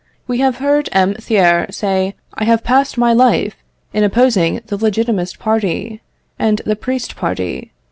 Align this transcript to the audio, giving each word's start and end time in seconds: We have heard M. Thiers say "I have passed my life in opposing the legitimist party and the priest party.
We 0.25 0.39
have 0.39 0.57
heard 0.57 0.89
M. 0.93 1.13
Thiers 1.13 1.77
say 1.77 2.15
"I 2.33 2.45
have 2.45 2.63
passed 2.63 2.97
my 2.97 3.13
life 3.13 3.55
in 3.93 4.03
opposing 4.03 4.59
the 4.65 4.75
legitimist 4.75 5.37
party 5.37 6.01
and 6.39 6.59
the 6.65 6.75
priest 6.75 7.15
party. 7.15 7.71